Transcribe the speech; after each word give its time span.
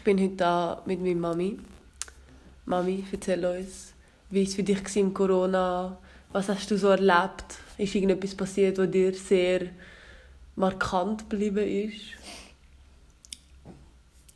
Ich 0.00 0.04
bin 0.04 0.18
heute 0.18 0.36
da 0.36 0.82
mit 0.86 0.98
meiner 1.02 1.20
Mami. 1.20 1.58
Mami, 2.64 3.04
erzähl 3.12 3.44
uns, 3.44 3.92
wie 4.30 4.44
es 4.44 4.54
für 4.54 4.62
dich 4.62 4.82
war 4.82 4.96
im 4.96 5.12
Corona? 5.12 5.98
Was 6.32 6.48
hast 6.48 6.70
du 6.70 6.78
so 6.78 6.88
erlebt? 6.88 7.44
Ist 7.76 7.94
irgendetwas 7.94 8.34
passiert, 8.34 8.78
was 8.78 8.90
dir 8.90 9.12
sehr 9.12 9.66
markant 10.56 11.28
geblieben 11.28 11.68
ist? 11.68 12.16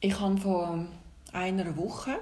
Ich 0.03 0.21
habe 0.21 0.37
vor 0.37 0.85
einer 1.33 1.75
Woche 1.79 2.19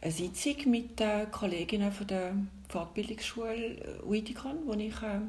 eine 0.00 0.10
Sitzung 0.10 0.70
mit 0.70 0.98
den 0.98 1.30
Kolleginnen 1.30 1.92
von 1.92 2.06
der 2.06 2.32
Fortbildungsschule 2.70 4.00
Uitikon, 4.08 4.56
wo 4.64 4.72
ich 4.72 5.02
äh, 5.02 5.20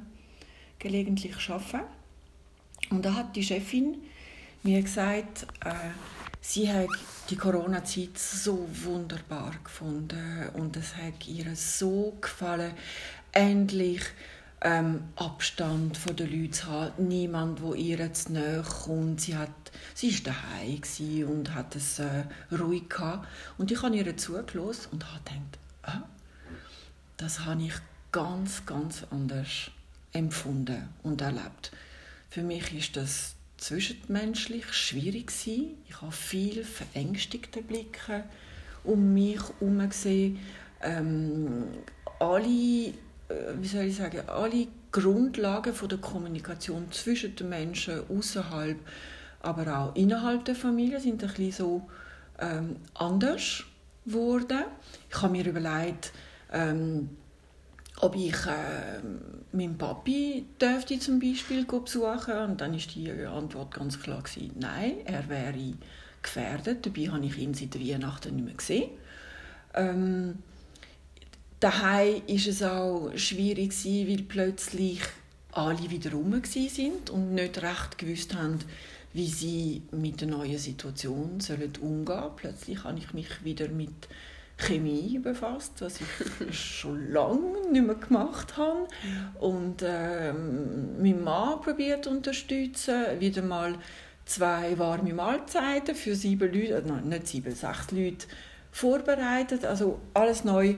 gelegentlich 0.80 1.36
arbeite. 1.50 1.82
Und 2.92 3.04
da 3.04 3.14
hat 3.14 3.36
die 3.36 3.44
Chefin 3.44 3.98
mir 4.64 4.82
gesagt, 4.82 5.48
äh, 5.66 5.90
sie 6.42 6.72
hat 6.72 6.90
die 7.30 7.36
Corona-Zeit 7.36 8.18
so 8.18 8.68
wunderbar 8.84 9.54
gefunden 9.64 10.50
und 10.54 10.76
es 10.78 10.96
hat 10.96 11.28
ihr 11.28 11.56
so 11.56 12.18
gefallen, 12.22 12.74
endlich 13.32 14.02
ähm, 14.62 15.04
Abstand 15.16 15.98
von 15.98 16.16
den 16.16 16.30
Leuten 16.32 16.54
zu 16.54 16.68
haben, 16.68 17.08
niemand, 17.08 17.62
wo 17.62 17.74
ihr 17.74 18.14
zu 18.14 18.34
nahe 18.34 18.64
kommt. 18.64 19.22
Sie 19.22 19.38
hat, 19.38 19.50
sie 19.94 20.10
ist 20.10 20.28
daheim 20.28 20.82
und 21.30 21.54
hat 21.54 21.76
es 21.76 22.00
äh, 22.00 22.26
ruhig 22.52 22.90
gehabt. 22.90 23.28
und 23.58 23.72
ich 23.72 23.82
habe 23.82 23.96
ihr 23.96 24.18
zugelassen 24.18 24.90
und 24.92 25.06
habe 25.06 25.24
gedacht, 25.24 25.60
ah, 25.84 26.04
das 27.18 27.46
habe 27.46 27.64
ich 27.64 27.74
ganz, 28.12 28.66
ganz 28.66 29.06
anders 29.12 29.72
empfunden 30.14 30.90
und 31.04 31.22
erlebt. 31.22 31.72
Für 32.30 32.44
mich 32.44 32.74
ist 32.74 32.96
das 32.96 33.36
zwischenmenschlich 33.60 34.72
schwierig 34.74 35.28
gewesen. 35.28 35.78
Ich 35.88 36.02
habe 36.02 36.12
viel 36.12 36.64
verängstigte 36.64 37.62
Blicke 37.62 38.24
um 38.84 39.14
mich 39.14 39.40
herum 39.40 39.90
gesehen. 39.90 40.40
Ähm, 40.82 41.66
alle, 42.20 42.48
äh, 42.48 42.94
wie 43.60 43.68
soll 43.68 43.84
ich 43.84 43.98
sagen, 43.98 44.28
alle 44.28 44.68
Grundlagen 44.92 45.74
von 45.74 45.90
der 45.90 46.00
Kommunikation 46.00 46.92
zwischen 46.92 47.36
den 47.36 47.50
Menschen 47.50 48.02
außerhalb, 48.10 48.78
aber 49.42 49.78
auch 49.78 49.96
innerhalb 49.96 50.46
der 50.46 50.56
Familie 50.56 51.00
sind 51.00 51.24
ein 51.24 51.30
bisschen 51.30 51.52
so 51.52 51.90
ähm, 52.40 52.78
anders 52.94 53.64
geworden. 54.06 54.64
Ich 55.10 55.22
habe 55.22 55.32
mir 55.32 55.46
überlegt, 55.46 56.12
ähm, 56.52 57.10
ob 58.00 58.16
ich 58.16 58.46
äh, 58.46 59.02
meinen 59.52 59.78
Papi 59.78 60.46
dürfte 60.62 61.00
zum 61.00 61.20
Beispiel 61.20 61.66
besuchen 61.66 62.38
und 62.38 62.62
dann 62.62 62.74
ist 62.74 62.96
die 62.96 63.12
Antwort 63.12 63.74
ganz 63.74 64.00
klar 64.00 64.24
gewesen, 64.24 64.56
nein, 64.58 65.06
er 65.06 65.28
wäre 65.28 65.74
gefährdet. 66.22 66.86
Dabei 66.86 67.10
habe 67.10 67.26
ich 67.26 67.38
ihn 67.38 67.54
seit 67.54 67.80
Weihnachten 67.80 68.36
nicht 68.36 68.46
mehr 68.46 68.56
gesehen. 68.56 68.90
Ähm, 69.74 70.40
daheim 71.60 72.22
ist 72.28 72.48
es 72.48 72.64
auch 72.64 73.12
schwierig 73.16 73.72
gewesen, 73.72 74.08
weil 74.08 74.24
plötzlich 74.24 75.02
alle 75.52 75.90
wieder 75.90 76.12
rum 76.12 76.42
sind 76.44 77.10
und 77.10 77.34
nicht 77.34 77.62
recht 77.62 77.98
gewusst 77.98 78.36
haben, 78.36 78.60
wie 79.14 79.28
sie 79.28 79.82
mit 79.92 80.22
der 80.22 80.28
neuen 80.28 80.58
Situation 80.58 81.40
sollen 81.40 81.74
umgehen 81.82 82.06
sollen. 82.06 82.36
Plötzlich 82.36 82.84
habe 82.84 83.00
ich 83.00 83.14
mich 83.14 83.44
wieder 83.44 83.68
mit 83.68 84.08
Chemie 84.60 85.20
befasst, 85.20 85.74
was 85.80 86.00
ich 86.02 86.58
schon 86.60 87.12
lange 87.12 87.72
nicht 87.72 87.86
mehr 87.86 87.96
gemacht 87.96 88.58
habe. 88.58 88.88
Und 89.40 89.84
ähm, 89.84 91.02
mein 91.02 91.24
Mann 91.24 91.62
probiert 91.62 92.06
zu 92.06 92.12
unterstützen, 92.12 93.20
wieder 93.20 93.42
mal 93.42 93.76
zwei 94.26 94.78
warme 94.78 95.14
Mahlzeiten 95.14 95.96
für 95.96 96.14
sieben 96.16 96.54
Leute, 96.54 96.76
äh, 96.76 96.82
nein, 96.86 97.10
nicht 97.10 97.28
sieben, 97.28 97.56
sechs 97.56 97.92
Leute 97.92 98.28
vorbereitet. 98.72 99.66
Also 99.66 100.00
alles 100.14 100.44
neu 100.44 100.76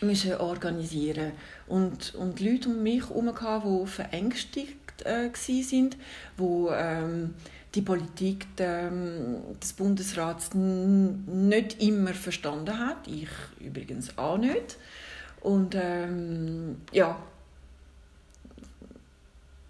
müssen 0.00 0.34
organisieren 0.34 1.32
und 1.66 2.14
und 2.14 2.40
Leute 2.40 2.68
um 2.68 2.82
mich 2.82 3.08
herum 3.08 3.34
die 3.34 3.86
verängstigt 3.86 5.02
äh, 5.04 5.30
waren, 5.30 5.90
die 6.36 6.66
ähm, 6.70 7.34
die 7.74 7.82
Politik 7.82 8.46
des 8.56 9.72
Bundesrats 9.74 10.54
nicht 10.54 11.82
immer 11.82 12.14
verstanden 12.14 12.78
hat. 12.78 13.06
Ich 13.06 13.28
übrigens 13.60 14.16
auch 14.16 14.38
nicht. 14.38 14.78
Und 15.40 15.74
ähm, 15.74 16.80
ja, 16.92 17.22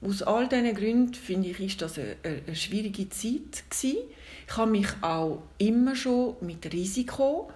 aus 0.01 0.23
all 0.23 0.49
diesen 0.49 0.75
Gründen 0.75 1.15
finde 1.15 1.49
ich, 1.49 1.61
ist 1.61 1.83
das 1.83 1.99
eine, 1.99 2.17
eine 2.23 2.57
schwierige 2.57 3.09
Zeit 3.09 3.65
gewesen. 3.69 3.99
Ich 4.47 4.57
habe 4.57 4.71
mich 4.71 4.89
auch 5.03 5.43
immer 5.59 5.97
schon 5.97 6.37
mit 6.41 6.73
Risiko 6.73 7.51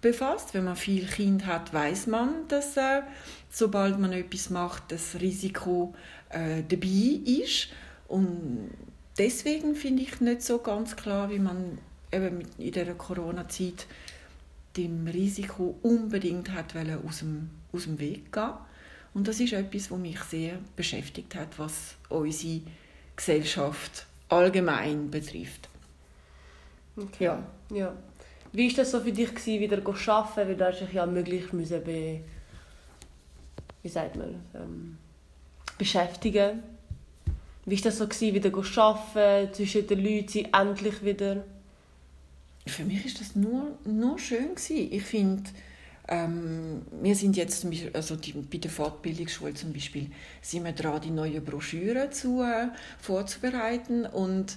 befasst. 0.00 0.54
Wenn 0.54 0.64
man 0.64 0.76
viel 0.76 1.06
Kind 1.06 1.46
hat, 1.46 1.72
weiß 1.72 2.06
man, 2.06 2.48
dass 2.48 2.76
äh, 2.76 3.02
sobald 3.50 3.98
man 3.98 4.12
etwas 4.12 4.50
macht, 4.50 4.92
das 4.92 5.20
Risiko 5.20 5.94
äh, 6.30 6.62
dabei 6.68 7.20
ist. 7.42 7.68
Und 8.08 8.70
deswegen 9.18 9.74
finde 9.74 10.02
ich 10.02 10.20
nicht 10.20 10.42
so 10.42 10.58
ganz 10.58 10.96
klar, 10.96 11.30
wie 11.30 11.38
man 11.38 11.78
eben 12.12 12.42
in 12.58 12.72
dieser 12.72 12.94
Corona-Zeit 12.94 13.86
dem 14.76 15.06
Risiko 15.06 15.76
unbedingt 15.82 16.50
hat 16.50 16.74
aus 16.76 17.20
dem, 17.20 17.50
aus 17.72 17.84
dem 17.84 17.98
Weg 17.98 18.32
gehen. 18.32 18.52
Und 19.12 19.28
das 19.28 19.38
ist 19.38 19.52
etwas, 19.52 19.90
was 19.90 19.98
mich 19.98 20.20
sehr 20.20 20.58
beschäftigt 20.74 21.34
hat, 21.36 21.58
was 21.58 21.94
unsere 22.08 22.62
Gesellschaft 23.14 24.06
allgemein 24.28 25.10
betrifft. 25.10 25.68
Okay. 26.96 27.24
Ja. 27.24 27.42
ja. 27.72 27.94
Wie 28.52 28.68
war 28.68 28.76
das 28.76 28.90
so 28.90 29.00
für 29.00 29.12
dich, 29.12 29.34
wieder 29.46 29.84
zu 29.84 30.12
arbeiten? 30.12 30.58
Weil 30.58 30.72
du 30.72 30.84
dich 30.84 30.92
ja 30.92 31.06
möglichst 31.06 31.52
müssen 31.52 31.82
be 31.84 32.20
wie 33.82 33.88
sagt 33.90 34.16
man, 34.16 34.42
ähm, 34.54 34.96
beschäftigen 35.76 36.62
wie 37.66 37.76
war 37.76 37.90
das 37.90 37.98
so, 37.98 38.10
wieder 38.10 38.52
zu 38.52 38.80
arbeiten, 38.80 39.54
zwischen 39.54 39.86
den 39.86 40.04
Leuten 40.04 40.48
endlich 40.52 41.04
wieder? 41.04 41.44
Für 42.66 42.84
mich 42.84 43.04
war 43.04 43.12
das 43.18 43.36
nur, 43.36 43.78
nur 43.84 44.18
schön. 44.18 44.50
Ich 44.68 45.02
finde, 45.02 45.44
ähm, 46.08 46.82
wir 47.00 47.14
sind 47.14 47.36
jetzt 47.36 47.66
also 47.94 48.16
die, 48.16 48.32
bei 48.32 48.58
der 48.58 48.70
Fortbildungsschule 48.70 49.54
zum 49.54 49.72
Beispiel, 49.72 50.10
sind 50.42 50.64
wir 50.64 50.72
dran, 50.72 51.00
die 51.00 51.10
neuen 51.10 51.42
Broschüren 51.42 52.12
zu, 52.12 52.42
äh, 52.42 52.68
vorzubereiten 53.00 54.04
und 54.04 54.56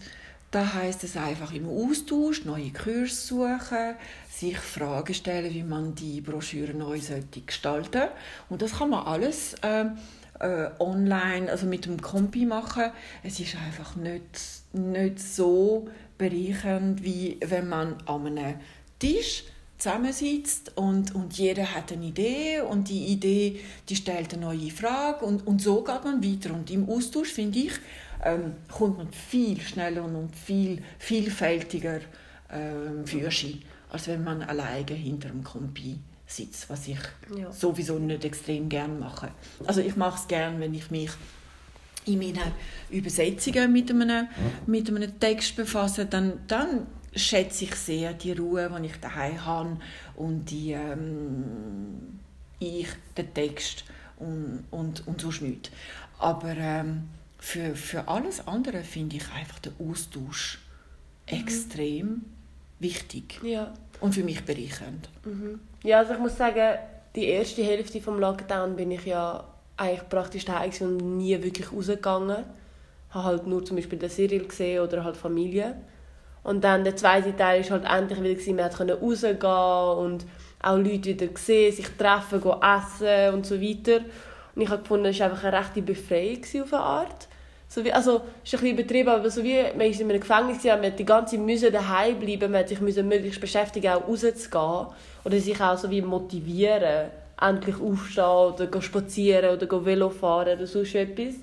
da 0.51 0.73
heißt 0.73 1.03
es 1.03 1.15
einfach 1.15 1.53
im 1.53 1.67
Austausch 1.67 2.45
neue 2.45 2.71
Kurse 2.71 3.15
suchen, 3.15 3.95
sich 4.29 4.57
Fragen 4.57 5.13
stellen, 5.13 5.53
wie 5.53 5.63
man 5.63 5.95
die 5.95 6.21
Broschüre 6.21 6.73
neu 6.73 6.99
sollte 6.99 7.41
gestalten 7.41 8.09
und 8.49 8.61
das 8.61 8.79
kann 8.79 8.89
man 8.89 9.05
alles 9.05 9.53
äh, 9.61 9.85
äh, 10.39 10.69
online, 10.79 11.49
also 11.49 11.65
mit 11.65 11.85
dem 11.85 12.01
Kompi 12.01 12.45
machen. 12.45 12.91
Es 13.23 13.39
ist 13.39 13.55
einfach 13.55 13.95
nicht, 13.95 14.23
nicht 14.73 15.19
so 15.19 15.87
bereichernd, 16.17 17.03
wie 17.03 17.37
wenn 17.45 17.69
man 17.69 17.95
an 18.05 18.27
einem 18.27 18.55
Tisch 18.99 19.43
zusammensitzt 19.77 20.75
und, 20.75 21.13
und 21.13 21.37
jeder 21.37 21.75
hat 21.75 21.91
eine 21.91 22.05
Idee 22.05 22.61
und 22.61 22.89
die 22.89 23.05
Idee 23.05 23.59
die 23.87 23.95
stellt 23.95 24.33
eine 24.33 24.41
neue 24.41 24.71
Frage 24.71 25.23
und, 25.23 25.45
und 25.45 25.61
so 25.61 25.83
geht 25.83 26.03
man 26.03 26.23
weiter. 26.23 26.53
Und 26.53 26.71
im 26.71 26.89
Austausch, 26.89 27.29
finde 27.29 27.59
ich, 27.59 27.73
ähm, 28.23 28.53
kommt 28.71 28.97
man 28.97 29.11
viel 29.11 29.61
schneller 29.61 30.03
und 30.03 30.35
viel 30.35 30.81
vielfältiger 30.97 31.99
ähm, 32.51 33.05
für 33.05 33.29
sich, 33.29 33.61
als 33.89 34.07
wenn 34.07 34.23
man 34.23 34.41
alleine 34.41 34.93
hinter 34.93 35.29
dem 35.29 35.43
Kompi 35.43 35.99
sitze, 36.27 36.65
was 36.67 36.87
ich 36.87 36.99
ja. 37.35 37.51
sowieso 37.51 37.97
nicht 37.97 38.25
extrem 38.25 38.69
gern 38.69 38.99
mache. 38.99 39.31
Also 39.65 39.81
ich 39.81 39.95
mache 39.95 40.19
es 40.19 40.27
gern, 40.27 40.59
wenn 40.59 40.73
ich 40.73 40.91
mich 40.91 41.11
in 42.05 42.19
meinen 42.19 42.51
Übersetzungen 42.89 43.71
mit 43.71 43.89
einem, 43.89 44.27
mit 44.65 44.89
einem 44.89 45.19
Text 45.19 45.55
befasse, 45.55 46.05
dann, 46.05 46.39
dann 46.47 46.87
schätze 47.15 47.65
ich 47.65 47.75
sehr 47.75 48.13
die 48.13 48.33
Ruhe, 48.33 48.69
die 48.81 48.87
ich 48.87 48.97
daheim 48.99 49.45
habe 49.45 49.77
und 50.15 50.45
die 50.45 50.71
ähm, 50.71 52.19
ich 52.59 52.87
den 53.15 53.33
Text 53.33 53.85
und, 54.17 54.65
und, 54.71 55.07
und 55.07 55.21
sonst 55.21 55.41
nichts. 55.41 55.71
Aber 56.19 56.55
ähm, 56.57 57.09
für, 57.37 57.75
für 57.75 58.07
alles 58.07 58.47
andere 58.47 58.83
finde 58.83 59.17
ich 59.17 59.31
einfach 59.31 59.59
den 59.59 59.73
Austausch 59.79 60.59
mhm. 61.29 61.37
extrem 61.37 62.25
wichtig 62.79 63.39
ja. 63.43 63.73
Und 63.99 64.13
für 64.13 64.23
mich 64.23 64.43
bereichernd. 64.45 65.09
Mhm. 65.25 65.59
Ja, 65.83 65.99
also 65.99 66.13
ich 66.13 66.19
muss 66.19 66.37
sagen, 66.37 66.77
die 67.15 67.25
erste 67.25 67.63
Hälfte 67.63 68.01
vom 68.01 68.19
Lockdown 68.19 68.75
bin 68.75 68.91
ich 68.91 69.05
ja 69.05 69.43
eigentlich 69.75 70.09
praktisch 70.09 70.45
daheim 70.45 70.71
und 70.81 71.17
nie 71.17 71.41
wirklich 71.41 71.71
rausgegangen. 71.71 72.45
Ich 73.09 73.15
habe 73.15 73.25
halt 73.25 73.47
nur 73.47 73.63
zum 73.63 73.77
Beispiel 73.77 73.99
den 73.99 74.09
Cyril 74.09 74.47
gesehen 74.47 74.83
oder 74.83 75.03
halt 75.03 75.17
Familie. 75.17 75.75
Und 76.43 76.63
dann 76.63 76.83
der 76.83 76.95
zweite 76.95 77.35
Teil 77.35 77.63
war 77.69 77.81
halt 77.81 77.85
endlich 77.85 78.19
wieder, 78.21 78.33
gewesen, 78.33 78.55
man 78.55 78.71
konnte 78.71 78.99
rausgehen 78.99 79.97
und 79.97 80.25
auch 80.61 80.77
Leute 80.77 81.09
wieder 81.09 81.27
sehen, 81.35 81.75
sich 81.75 81.89
treffen, 81.97 82.41
gehen 82.41 82.61
essen 82.61 83.33
und 83.33 83.45
so 83.45 83.61
weiter. 83.61 84.01
Und 84.55 84.61
ich 84.61 84.69
habe 84.69 84.81
gefunden, 84.81 85.05
es 85.07 85.19
war 85.19 85.29
einfach 85.29 85.43
eine 85.43 85.59
rechte 85.59 85.81
Befreiung 85.81 86.43
auf 86.63 86.73
eine 86.73 86.81
Art. 86.81 87.27
So 87.69 87.83
wie, 87.83 87.91
also, 87.91 88.21
ist 88.43 88.53
ein 88.53 88.61
bisschen 88.61 88.67
übertrieben, 88.67 89.09
aber 89.09 89.29
so 89.29 89.43
wie, 89.43 89.61
man 89.75 89.87
ist 89.87 89.99
in 89.99 90.09
einem 90.09 90.21
Gefängnis, 90.21 90.63
man 90.63 90.85
hat 90.85 90.99
die 90.99 91.05
ganze 91.05 91.35
Zeit 91.35 91.45
müssen 91.45 91.71
daheim 91.71 92.17
bleiben, 92.17 92.51
man 92.51 92.61
hat 92.61 92.69
sich 92.69 92.79
möglichst 92.79 93.41
beschäftigen, 93.41 93.91
auch 93.91 94.07
rauszugehen 94.07 94.87
oder 95.25 95.39
sich 95.39 95.59
auch 95.61 95.77
so 95.77 95.89
wie 95.89 96.01
motivieren, 96.01 97.09
endlich 97.39 97.75
aufstehen 97.79 98.23
oder 98.23 98.81
spazieren 98.81 99.55
oder 99.55 99.85
Velo 99.85 100.09
fahren 100.09 100.57
oder 100.57 100.67
sonst 100.67 100.95
etwas. 100.95 101.35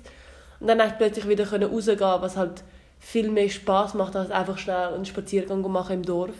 Und 0.59 0.67
dann 0.67 0.97
plötzlich 0.97 1.27
wieder 1.27 1.47
rausgehen 1.49 1.99
was 1.99 2.37
halt 2.37 2.63
viel 2.99 3.29
mehr 3.29 3.49
Spaß 3.49 3.93
macht, 3.93 4.15
als 4.15 4.31
einfach 4.31 4.57
schnell 4.57 4.93
einen 4.93 5.05
Spaziergang 5.05 5.61
machen 5.71 5.97
im 5.97 6.03
Dorf. 6.03 6.35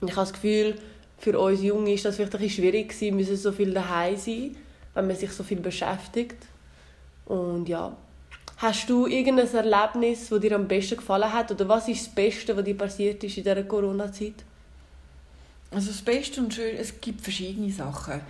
Und 0.00 0.08
ich 0.08 0.16
habe 0.16 0.26
das 0.26 0.32
Gefühl, 0.32 0.76
für 1.18 1.38
uns 1.38 1.62
Junge 1.62 1.92
ist 1.92 2.04
das 2.04 2.16
vielleicht 2.16 2.34
ein 2.34 2.40
bisschen 2.40 2.62
schwierig 2.62 2.90
gewesen, 2.90 3.16
müssen 3.16 3.36
so 3.36 3.50
viel 3.50 3.74
daheim 3.74 4.16
sein, 4.16 4.56
wenn 4.94 5.06
man 5.06 5.16
sich 5.16 5.32
so 5.32 5.42
viel 5.42 5.60
beschäftigt. 5.60 6.46
Und 7.26 7.68
ja, 7.68 7.96
hast 8.62 8.88
du 8.88 9.06
irgendein 9.08 9.52
Erlebnis, 9.52 10.28
das 10.28 10.40
dir 10.40 10.54
am 10.54 10.68
besten 10.68 10.96
gefallen 10.96 11.32
hat? 11.32 11.50
Oder 11.50 11.68
was 11.68 11.88
ist 11.88 12.06
das 12.06 12.14
Beste, 12.14 12.56
was 12.56 12.64
dir 12.64 12.78
passiert 12.78 13.22
ist 13.24 13.36
in 13.36 13.42
dieser 13.42 13.64
Corona-Zeit? 13.64 14.44
Also 15.72 15.88
das 15.88 16.02
Beste 16.02 16.40
und 16.40 16.54
schön, 16.54 16.76
es 16.76 17.00
gibt 17.00 17.22
verschiedene 17.22 17.72
Sachen. 17.72 18.20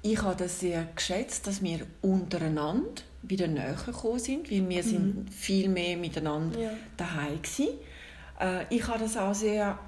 Ich 0.00 0.20
habe 0.22 0.34
das 0.36 0.60
sehr 0.60 0.88
geschätzt, 0.96 1.46
dass 1.46 1.62
wir 1.62 1.80
untereinander 2.00 3.02
wieder 3.22 3.46
näher 3.46 3.76
gekommen 3.84 4.18
sind, 4.18 4.50
weil 4.50 4.68
wir 4.68 4.82
mhm. 4.82 4.88
sind 4.88 5.34
viel 5.34 5.68
mehr 5.68 5.96
miteinander 5.96 6.58
ja. 6.58 6.70
daheim 6.96 7.38
waren. 7.38 8.60
Äh, 8.70 8.74
ich 8.74 8.86
habe 8.88 9.00
das 9.00 9.16
auch 9.16 9.34
sehr 9.34 9.78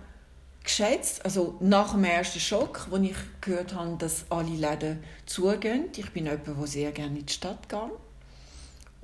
geschätzt, 0.62 1.25
also 1.25 1.56
nach 1.61 1.93
dem 1.93 2.05
ersten 2.05 2.41
Schock, 2.41 2.87
wo 2.91 2.97
ich 2.97 3.17
gehört 3.41 3.75
habe, 3.75 3.97
dass 3.99 4.27
alle 4.31 4.51
Läden 4.51 5.03
zugehen. 5.27 5.87
Ich 5.97 6.11
bin 6.11 6.27
jemand, 6.27 6.47
der 6.47 6.67
sehr 6.67 6.93
gerne 6.93 7.19
in 7.19 7.27
die 7.27 7.33
Stadt 7.33 7.69
geht 7.69 7.81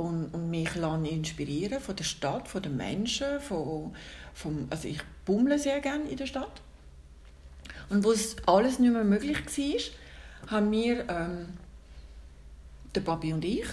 und, 0.00 0.32
und 0.32 0.50
mich 0.50 0.70
inspirieren 0.76 1.81
von 1.81 1.94
der 1.94 2.05
Stadt, 2.05 2.49
von 2.49 2.62
den 2.62 2.76
Menschen, 2.76 3.38
von, 3.41 3.94
vom, 4.32 4.67
also 4.70 4.88
ich 4.88 5.00
bummle 5.26 5.58
sehr 5.58 5.81
gerne 5.81 6.08
in 6.08 6.17
der 6.17 6.26
Stadt. 6.26 6.62
Und 7.91 8.02
wo 8.05 8.12
es 8.12 8.37
alles 8.47 8.79
nicht 8.79 8.93
mehr 8.93 9.05
möglich 9.05 9.37
war, 9.37 10.50
haben 10.52 10.70
wir, 10.73 11.08
ähm, 11.11 11.49
der 12.94 13.02
Papi 13.02 13.32
und 13.35 13.44
ich, 13.44 13.67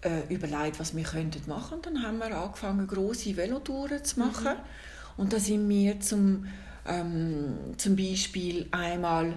äh, 0.00 0.22
überlegt, 0.28 0.80
was 0.80 0.96
wir 0.96 1.04
könnten 1.04 1.48
machen. 1.48 1.74
Und 1.76 1.86
dann 1.86 2.02
haben 2.02 2.18
wir 2.18 2.36
angefangen, 2.36 2.86
große 2.86 3.36
Velotouren 3.36 4.04
zu 4.04 4.18
machen. 4.18 4.54
Mhm. 4.54 5.18
Und 5.18 5.32
da 5.32 5.38
sind 5.38 5.68
wir 5.68 6.00
zum, 6.00 6.46
ähm, 6.84 7.74
zum 7.76 7.94
Beispiel 7.94 8.66
einmal 8.72 9.34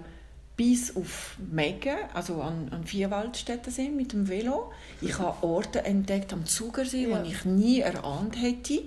bis 0.58 0.96
auf 0.96 1.38
Meggen, 1.52 1.98
also 2.14 2.42
an, 2.42 2.70
an 2.72 2.84
Vierwaldstätten 2.84 3.72
sind 3.72 3.96
mit 3.96 4.12
dem 4.12 4.28
Velo. 4.28 4.72
Ich 5.02 5.20
habe 5.20 5.48
Orte 5.48 5.86
entdeckt 5.86 6.34
am 6.34 6.48
Zugersee, 6.48 7.08
ja. 7.08 7.22
die 7.22 7.32
ich 7.32 7.46
nie 7.46 7.80
erahnt 7.82 8.42
hätte. 8.42 8.82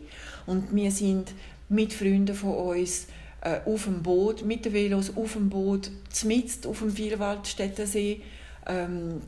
Und 0.46 0.74
wir 0.74 0.90
sind 0.90 1.32
mit 1.68 1.92
Freunden 1.92 2.34
von 2.34 2.54
uns 2.54 3.06
äh, 3.42 3.60
auf 3.64 3.84
dem 3.84 4.02
Boot, 4.02 4.44
mit 4.44 4.64
den 4.64 4.72
Velos 4.72 5.16
auf 5.16 5.34
dem 5.34 5.48
Boot, 5.48 5.92
mitten 6.24 6.68
auf 6.68 6.80
dem 6.80 6.90
Vierwaldstättensee 6.90 8.20
ähm, 8.66 9.22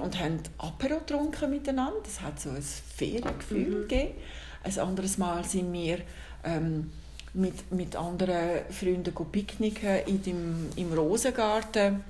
und 0.00 0.20
haben 0.20 0.38
Apero 0.56 1.00
getrunken 1.00 1.50
miteinander. 1.50 1.98
Das 2.04 2.20
hat 2.20 2.40
so 2.40 2.50
ein 2.50 2.62
Feriengefühl 2.62 3.66
mhm. 3.66 3.88
gegeben. 3.88 4.14
Ein 4.62 4.78
anderes 4.78 5.18
Mal 5.18 5.44
sind 5.44 5.72
wir 5.72 5.98
ähm, 6.44 6.90
mit, 7.38 7.72
mit 7.72 7.96
anderen 7.96 8.60
Freunden 8.70 9.14
picknicken 9.30 10.00
in 10.06 10.22
dem, 10.22 10.68
im 10.76 10.92
Rosengarten 10.92 12.02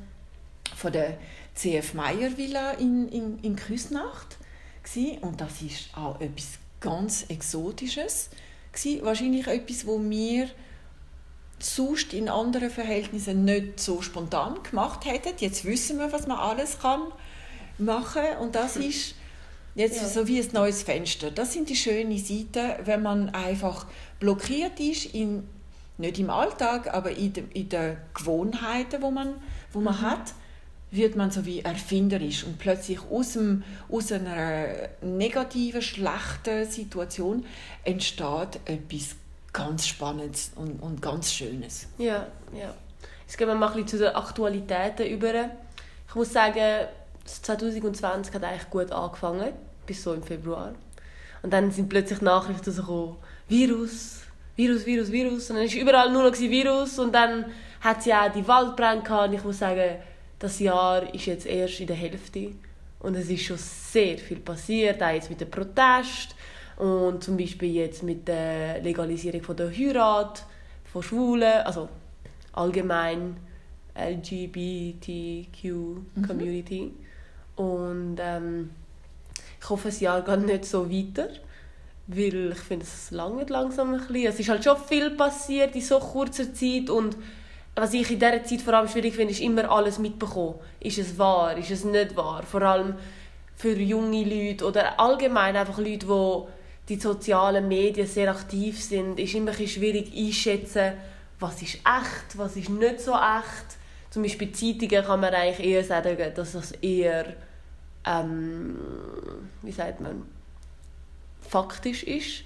von 0.75 0.93
der 0.93 1.19
CF 1.55 1.95
Meyer 1.95 2.37
Villa 2.37 2.73
in, 2.73 3.09
in, 3.09 3.39
in 3.43 3.57
Küsnacht. 3.57 4.37
Und 5.21 5.41
das 5.41 5.61
ist 5.61 5.91
auch 5.95 6.19
etwas 6.21 6.59
ganz 6.81 7.27
Exotisches. 7.29 8.31
Wahrscheinlich 9.03 9.47
etwas, 9.47 9.87
wo 9.87 10.01
wir 10.01 10.49
sonst 11.59 12.15
in 12.15 12.29
anderen 12.29 12.71
Verhältnissen 12.71 13.45
nicht 13.45 13.81
so 13.81 14.01
spontan 14.01 14.63
gemacht 14.63 15.05
hätten. 15.05 15.35
Jetzt 15.39 15.65
wissen 15.65 15.99
wir, 15.99 16.13
was 16.13 16.27
man 16.27 16.39
alles 16.39 16.79
kann 16.79 17.03
machen 17.77 18.23
und 18.41 18.55
das 18.55 18.77
ist 18.77 19.15
jetzt 19.75 20.01
ja. 20.01 20.09
so 20.09 20.27
wie 20.27 20.41
ein 20.41 20.49
neues 20.53 20.83
Fenster. 20.83 21.31
Das 21.31 21.53
sind 21.53 21.69
die 21.69 21.77
schönen 21.77 22.17
Seiten, 22.17 22.87
wenn 22.87 23.03
man 23.03 23.31
einfach 23.31 23.87
blockiert 24.19 24.81
ist 24.81 25.15
in 25.15 25.49
nicht 25.99 26.19
im 26.19 26.31
Alltag, 26.31 26.95
aber 26.95 27.11
in, 27.11 27.33
de, 27.33 27.45
in 27.53 27.69
den 27.69 27.97
Gewohnheiten, 28.15 29.03
wo 29.03 29.11
man, 29.11 29.35
wo 29.73 29.81
man 29.81 29.97
mhm. 29.97 30.03
hat, 30.03 30.33
wird 30.91 31.17
man 31.17 31.31
so 31.31 31.45
wie 31.45 31.61
erfinderisch 31.61 32.45
und 32.45 32.59
plötzlich 32.59 33.01
aus, 33.11 33.35
dem, 33.35 33.63
aus 33.91 34.11
einer 34.13 34.69
negativen, 35.03 35.83
schlechten 35.83 36.65
Situation 36.71 37.45
entsteht 37.85 38.61
etwas 38.65 39.17
ganz 39.53 39.87
Spannendes 39.87 40.53
und, 40.55 40.81
und 40.81 41.03
ganz 41.03 41.33
Schönes. 41.33 41.89
Ja, 41.99 42.29
ja. 42.55 42.73
Jetzt 43.27 43.37
gehen 43.37 43.49
wir 43.49 43.55
mal 43.55 43.67
ein 43.67 43.73
bisschen 43.73 43.89
zu 43.89 43.99
den 43.99 44.15
Aktualitäten 44.15 45.07
über. 45.07 45.51
Ich 46.09 46.15
muss 46.15 46.33
sagen, 46.33 46.87
2020 47.27 48.35
hat 48.35 48.45
eigentlich 48.45 48.71
gut 48.71 48.91
angefangen, 48.91 49.53
bis 49.85 50.03
so 50.03 50.15
im 50.15 50.23
Februar. 50.23 50.73
Und 51.43 51.53
dann 51.53 51.71
sind 51.71 51.91
plötzlich 51.91 52.23
Nachrichten 52.23 52.73
so 52.73 53.19
Virus, 53.49 54.23
Virus, 54.57 54.85
Virus, 54.85 55.13
Virus. 55.13 55.51
Und 55.51 55.57
dann 55.57 55.67
war 55.67 55.81
überall 55.81 56.13
nur 56.13 56.31
noch 56.31 56.39
Virus. 56.39 56.99
Und 56.99 57.15
dann 57.15 57.47
hat 57.81 58.01
es 58.01 58.07
ja 58.07 58.27
auch 58.27 58.33
die 58.33 58.47
Waldbrände 58.47 59.03
gehabt. 59.03 59.29
Und 59.29 59.35
ich 59.35 59.45
muss 59.45 59.59
sagen, 59.59 59.97
das 60.39 60.61
Jahr 60.61 61.15
ist 61.15 61.27
jetzt 61.27 61.47
erst 61.47 61.81
in 61.81 61.87
der 61.87 61.97
Hälfte. 61.97 62.53
Und 63.01 63.15
es 63.15 63.31
ist 63.31 63.45
schon 63.45 63.59
sehr 63.59 64.19
viel 64.19 64.39
passiert, 64.39 65.03
auch 65.03 65.11
jetzt 65.11 65.31
mit 65.31 65.41
dem 65.41 65.51
Protest 65.51 66.35
und 66.79 67.23
zum 67.25 67.37
Beispiel 67.37 67.75
jetzt 67.75 68.03
mit 68.05 68.29
der 68.29 68.81
Legalisierung 68.81 69.43
von 69.43 69.57
der 69.57 69.69
Heirat 69.71 70.45
von 70.85 71.03
Schwulen, 71.03 71.63
also 71.65 71.89
allgemein 72.53 73.37
LGBTQ-Community. 73.97 76.83
Mhm. 76.83 76.95
Und 77.57 78.19
ähm, 78.21 78.71
ich 79.61 79.69
hoffe, 79.69 79.89
das 79.89 79.99
Jahr 79.99 80.23
geht 80.23 80.47
nicht 80.47 80.65
so 80.65 80.89
weiter, 80.89 81.31
weil 82.09 82.53
ich 82.53 82.59
finde, 82.59 82.85
es 82.85 83.11
lange 83.11 83.45
langsam 83.45 83.93
ein 83.93 84.01
bisschen. 84.01 84.27
Es 84.27 84.41
ist 84.41 84.49
halt 84.49 84.65
schon 84.65 84.79
viel 84.79 85.11
passiert 85.11 85.75
in 85.77 85.83
so 85.83 85.99
kurzer 85.99 86.53
Zeit 86.53 86.91
und 86.91 87.17
was 87.77 87.93
ich 87.93 88.11
in 88.11 88.19
dieser 88.19 88.43
Zeit 88.43 88.63
vor 88.63 88.75
allem 88.75 88.89
schwierig 88.89 89.15
finde, 89.15 89.33
ist 89.33 89.41
immer 89.41 89.71
alles 89.71 89.99
mitbekommen. 89.99 90.57
Ist 90.81 90.99
es 90.99 91.17
wahr? 91.19 91.57
Ist 91.57 91.71
es 91.71 91.85
nicht 91.85 92.17
wahr? 92.17 92.43
Vor 92.43 92.63
allem 92.63 92.95
für 93.57 93.77
junge 93.77 94.25
Leute 94.25 94.65
oder 94.65 94.99
allgemein 94.99 95.55
einfach 95.55 95.79
Leute, 95.79 96.07
die 96.07 96.43
die 96.89 97.01
sozialen 97.01 97.69
Medien 97.69 98.07
sehr 98.07 98.31
aktiv 98.31 98.83
sind, 98.83 99.21
ist 99.21 99.35
immer 99.35 99.51
ein 99.51 99.69
schwierig 99.69 100.11
einschätzen, 100.17 100.95
was 101.39 101.61
ist 101.61 101.75
echt, 101.75 102.37
was 102.37 102.57
ist 102.57 102.71
nicht 102.71 103.01
so 103.01 103.13
echt. 103.13 103.77
Zum 104.11 104.23
Beispiel 104.23 104.51
Zeitungen 104.53 105.05
kann 105.05 105.21
man 105.21 105.35
eigentlich 105.35 105.69
eher 105.69 105.85
sagen, 105.85 106.17
dass 106.35 106.53
das 106.53 106.73
eher, 106.73 107.35
ähm, 108.07 108.79
wie 109.63 109.71
sagt 109.71 110.01
man, 110.01 110.23
faktisch 111.41 112.03
ist. 112.03 112.45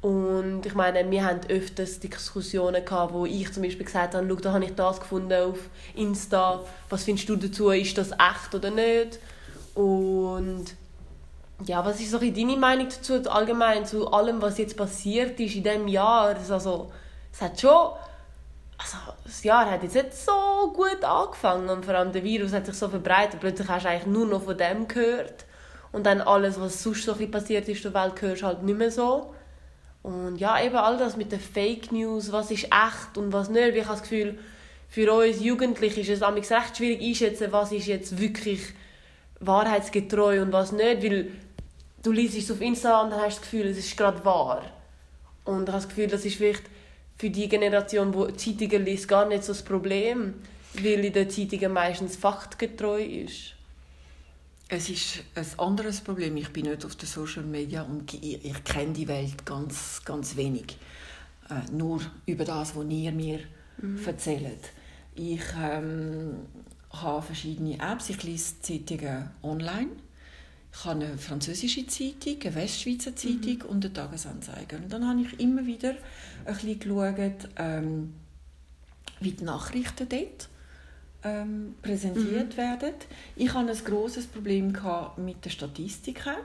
Und 0.00 0.66
ich 0.66 0.74
meine, 0.74 1.08
wir 1.08 1.24
haben 1.24 1.40
öfters 1.48 2.00
Diskussionen 2.00 2.84
gehabt, 2.84 3.12
wo 3.12 3.24
ich 3.24 3.52
zum 3.52 3.62
Beispiel 3.62 3.86
gesagt 3.86 4.14
habe, 4.14 4.36
da 4.36 4.52
habe 4.52 4.64
ich 4.64 4.74
das 4.74 4.98
gefunden 4.98 5.32
auf 5.32 5.58
Insta, 5.94 6.60
was 6.88 7.04
findest 7.04 7.28
du 7.28 7.36
dazu, 7.36 7.70
ist 7.70 7.96
das 7.96 8.10
echt 8.10 8.52
oder 8.52 8.70
nicht? 8.70 9.20
Und 9.74 10.64
ja, 11.64 11.84
was 11.84 12.00
ist 12.00 12.10
so 12.10 12.18
deine 12.18 12.56
Meinung 12.56 12.88
dazu, 12.88 13.30
allgemein 13.30 13.86
zu 13.86 14.10
allem, 14.12 14.42
was 14.42 14.58
jetzt 14.58 14.76
passiert 14.76 15.38
ist 15.38 15.54
in 15.54 15.62
diesem 15.62 15.86
Jahr? 15.86 16.34
Also, 16.36 16.90
es 17.32 17.40
hat 17.40 17.60
schon... 17.60 17.92
Also, 18.78 18.96
das 19.24 19.44
Jahr 19.44 19.70
hat 19.70 19.84
jetzt 19.84 19.94
nicht 19.94 20.16
so 20.16 20.72
gut 20.74 21.04
angefangen 21.04 21.68
und 21.68 21.84
vor 21.84 21.94
allem 21.94 22.10
der 22.10 22.24
Virus 22.24 22.52
hat 22.52 22.66
sich 22.66 22.74
so 22.74 22.88
verbreitet. 22.88 23.38
Plötzlich 23.38 23.68
hast 23.68 23.84
du 23.84 23.88
eigentlich 23.88 24.06
nur 24.06 24.26
noch 24.26 24.42
von 24.42 24.58
dem 24.58 24.88
gehört. 24.88 25.44
Und 25.92 26.06
dann 26.06 26.20
alles, 26.20 26.58
was 26.58 26.82
sonst 26.82 27.04
so 27.04 27.14
passiert 27.14 27.68
ist 27.68 27.84
in 27.84 27.92
der 27.92 28.02
Welt, 28.02 28.20
hörst 28.20 28.42
halt 28.42 28.62
nicht 28.62 28.78
mehr 28.78 28.90
so. 28.90 29.34
Und 30.02 30.38
ja, 30.38 30.60
eben 30.62 30.76
all 30.76 30.96
das 30.96 31.16
mit 31.16 31.30
den 31.30 31.40
Fake 31.40 31.92
News, 31.92 32.32
was 32.32 32.50
ist 32.50 32.64
echt 32.64 33.16
und 33.16 33.32
was 33.32 33.50
nicht. 33.50 33.76
Ich 33.76 33.84
habe 33.84 33.98
das 33.98 34.02
Gefühl, 34.02 34.38
für 34.88 35.12
uns 35.12 35.40
Jugendliche 35.40 36.00
ist 36.00 36.08
es 36.08 36.22
recht 36.22 36.76
schwierig 36.76 37.00
einschätzen, 37.00 37.52
was 37.52 37.72
ist 37.72 37.86
jetzt 37.86 38.18
wirklich 38.18 38.60
wahrheitsgetreu 39.40 40.42
und 40.42 40.52
was 40.52 40.72
nicht, 40.72 41.02
weil 41.02 41.30
du 42.02 42.12
liest 42.12 42.36
es 42.36 42.50
auf 42.50 42.60
Insta 42.60 43.00
und 43.00 43.10
dann 43.10 43.20
hast 43.20 43.36
du 43.36 43.40
das 43.40 43.50
Gefühl, 43.50 43.66
es 43.68 43.78
ist 43.78 43.96
gerade 43.96 44.24
wahr. 44.24 44.62
Und 45.44 45.62
ich 45.62 45.68
habe 45.68 45.82
das 45.82 45.88
Gefühl, 45.88 46.08
das 46.08 46.24
ist 46.24 46.36
vielleicht 46.36 46.64
für 47.16 47.30
die 47.30 47.48
Generation, 47.48 48.12
die 48.12 48.36
Zeitungen 48.36 48.84
liest, 48.84 49.08
gar 49.08 49.26
nicht 49.26 49.44
so 49.44 49.52
das 49.52 49.62
Problem, 49.62 50.34
weil 50.74 51.04
in 51.04 51.12
den 51.12 51.30
Zeitungen 51.30 51.72
meistens 51.72 52.16
faktgetreu 52.16 53.02
ist. 53.02 53.54
Es 54.74 54.88
ist 54.88 55.22
ein 55.34 55.58
anderes 55.58 56.00
Problem. 56.00 56.34
Ich 56.38 56.48
bin 56.48 56.64
nicht 56.64 56.86
auf 56.86 56.96
den 56.96 57.06
Social 57.06 57.42
Media 57.42 57.82
und 57.82 58.14
ich, 58.14 58.42
ich 58.42 58.64
kenne 58.64 58.94
die 58.94 59.06
Welt 59.06 59.44
ganz, 59.44 60.00
ganz 60.02 60.34
wenig. 60.36 60.78
Äh, 61.50 61.70
nur 61.70 62.00
über 62.24 62.46
das, 62.46 62.74
was 62.74 62.86
ihr 62.88 63.12
mir 63.12 63.40
mhm. 63.76 64.02
erzählt. 64.06 64.72
Ich 65.14 65.42
ähm, 65.60 66.46
habe 66.90 67.20
verschiedene 67.20 67.78
Apps. 67.80 68.08
Ich 68.08 68.22
lese 68.22 68.62
Zeitungen 68.62 69.30
online 69.42 69.90
ich 70.74 70.84
habe 70.86 71.04
eine 71.04 71.18
französische 71.18 71.86
Zeitung, 71.86 72.40
eine 72.42 72.54
Westschweizer 72.54 73.14
Zeitung 73.14 73.58
mhm. 73.58 73.66
und 73.68 73.84
eine 73.84 73.92
Tagesanzeiger. 73.92 74.78
Und 74.78 74.90
dann 74.90 75.06
habe 75.06 75.20
ich 75.20 75.38
immer 75.38 75.66
wieder 75.66 75.94
ein 76.46 76.54
bisschen 76.54 76.78
geschaut, 76.80 77.48
ähm, 77.58 78.14
wie 79.20 79.32
die 79.32 79.44
Nachrichten 79.44 80.08
dort 80.08 80.48
ähm, 81.24 81.74
präsentiert 81.82 82.52
mhm. 82.52 82.56
werden. 82.56 82.94
Ich 83.36 83.52
hatte 83.52 83.70
ein 83.70 83.84
großes 83.84 84.26
Problem 84.26 84.76
mit 85.16 85.44
den 85.44 85.52
Statistiken, 85.52 86.36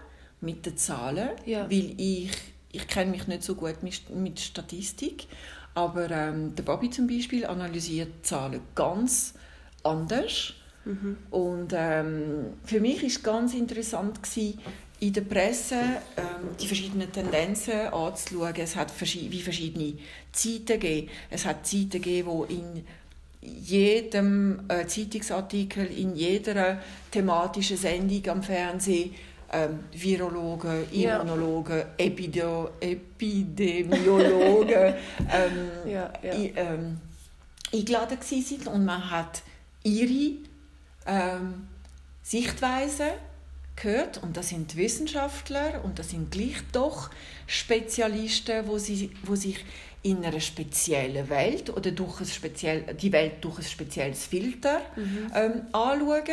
mit 0.42 0.66
den 0.66 0.78
Zahlen, 0.78 1.30
ja. 1.46 1.70
weil 1.70 1.94
ich, 1.98 2.32
ich 2.72 2.88
kenne 2.88 3.12
mich 3.12 3.28
nicht 3.28 3.44
so 3.44 3.56
gut 3.56 3.82
mit, 3.82 4.10
mit 4.16 4.40
Statistik, 4.40 5.28
aber 5.74 6.10
ähm, 6.10 6.56
der 6.56 6.64
Bobby 6.64 6.90
zum 6.90 7.08
Beispiel 7.08 7.46
analysiert 7.46 8.26
Zahlen 8.26 8.62
ganz 8.76 9.34
anders. 9.84 10.54
Mhm. 10.86 11.18
Und 11.32 11.74
ähm, 11.76 12.54
für 12.64 12.80
mich 12.80 13.04
ist 13.04 13.24
ganz 13.24 13.54
interessant 13.54 14.24
gewesen, 14.24 14.60
in 15.00 15.14
der 15.14 15.22
Presse 15.22 15.76
ähm, 16.16 16.56
die 16.60 16.66
verschiedenen 16.66 17.12
Tendenzen 17.12 17.88
anzuschauen. 17.92 18.56
Es 18.58 18.76
hat 18.76 18.92
wie 19.00 19.42
verschiedene 19.42 19.94
Zeiten 20.32 20.66
gegeben. 20.66 21.10
Es 21.30 21.46
hat 21.46 21.68
Zeiten 21.68 21.90
gegeben, 21.90 22.28
wo 22.28 22.44
in 22.46 22.84
jedem 23.42 24.62
äh, 24.68 24.86
Zeitungsartikel, 24.88 25.86
in 25.86 26.16
jeder 26.16 26.80
thematischen 27.12 27.78
Sendung 27.78 28.28
am 28.30 28.44
Fernsehen 28.44 29.14
ähm, 29.52 29.80
Virologen, 29.94 30.92
Immunologen, 30.92 31.78
ja. 31.78 31.86
Epideo 31.98 32.72
Epidemiologen 32.82 34.76
ähm, 35.32 35.72
ja, 35.86 36.12
ja. 36.22 36.34
ähm, 36.34 37.00
eingeladen 37.74 38.18
sind 38.22 38.68
und 38.68 38.84
man 38.84 39.10
hat 39.10 39.42
ihre 39.84 40.38
ähm, 41.06 41.68
Sichtweise 42.24 43.14
gehört 43.78 44.22
und 44.22 44.36
das 44.36 44.50
sind 44.50 44.76
Wissenschaftler 44.76 45.84
und 45.84 46.00
das 46.00 46.10
sind 46.10 46.32
gleich 46.32 46.58
doch 46.72 47.10
Spezialisten, 47.46 48.68
wo, 48.68 48.78
sie, 48.78 49.12
wo 49.24 49.36
sich 49.36 49.64
in 50.04 50.24
einer 50.26 50.40
speziellen 50.40 51.30
Welt 51.30 51.70
oder 51.70 51.92
durch 51.92 52.20
ein 52.20 52.26
speziell, 52.26 52.96
die 52.96 53.12
Welt 53.12 53.36
durch 53.42 53.60
ein 53.60 53.64
spezielles 53.64 54.26
Filter 54.26 54.82
mhm. 54.96 55.32
ähm, 55.34 55.62
anschauen. 55.72 56.24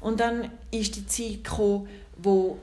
Und 0.00 0.20
dann 0.20 0.50
ist 0.70 0.96
die 0.96 1.06
Zeit 1.06 1.44
gekommen, 1.44 1.88
wo 2.16 2.58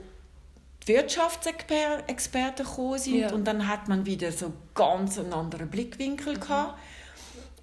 die 0.84 0.94
Wirtschaftsexperten 0.94 2.66
gekommen 2.66 3.00
sind 3.00 3.20
ja. 3.20 3.32
und 3.32 3.46
dann 3.46 3.68
hat 3.68 3.88
man 3.88 4.06
wieder 4.06 4.32
so 4.32 4.54
ganz 4.74 5.18
einen 5.20 5.34
anderen 5.34 5.70
Blickwinkel 5.70 6.36
mhm. 6.36 6.40
gehabt. 6.40 6.80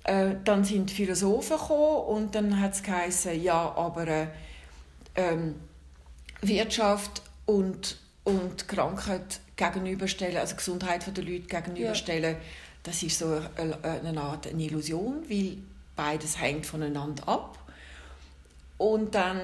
Äh, 0.05 0.37
dann 0.45 0.65
sind 0.65 0.91
Philosophen 0.91 1.57
gekommen 1.57 2.07
und 2.07 2.35
dann 2.35 2.61
hat 2.61 2.75
es 2.75 2.83
geheißen, 2.83 3.43
ja, 3.43 3.75
aber 3.75 4.07
äh, 4.07 4.27
ähm, 5.17 5.57
Wirtschaft 6.43 7.23
und, 7.47 7.99
und 8.25 8.69
Krankheit 8.69 9.41
gegenüberstellen, 9.57 10.37
also 10.37 10.57
Gesundheit 10.57 11.07
der 11.17 11.25
Leute 11.25 11.47
gegenüberstellen, 11.47 12.35
ja. 12.35 12.41
das 12.83 13.03
ist 13.03 13.19
so 13.19 13.41
eine, 13.57 13.83
eine 13.85 14.21
Art 14.21 14.47
eine 14.47 14.63
Illusion, 14.63 15.23
weil 15.29 15.59
beides 15.95 16.41
hängt 16.41 16.67
voneinander 16.67 17.27
ab. 17.29 17.59
Und 18.79 19.15
dann 19.15 19.41